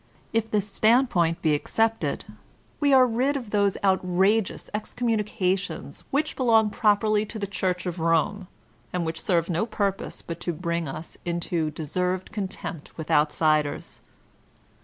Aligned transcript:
If 0.33 0.49
this 0.49 0.67
standpoint 0.67 1.43
be 1.43 1.53
accepted, 1.53 2.25
we 2.79 2.91
are 2.91 3.05
rid 3.05 3.37
of 3.37 3.51
those 3.51 3.77
outrageous 3.83 4.67
excommunications 4.73 6.03
which 6.09 6.35
belong 6.35 6.71
properly 6.71 7.23
to 7.27 7.37
the 7.37 7.45
Church 7.45 7.85
of 7.85 7.99
Rome, 7.99 8.47
and 8.91 9.05
which 9.05 9.21
serve 9.21 9.47
no 9.47 9.67
purpose 9.67 10.23
but 10.23 10.39
to 10.39 10.53
bring 10.53 10.87
us 10.87 11.17
into 11.23 11.69
deserved 11.69 12.31
contempt 12.31 12.97
with 12.97 13.11
outsiders. 13.11 14.01